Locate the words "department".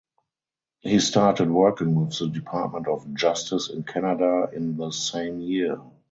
2.27-2.87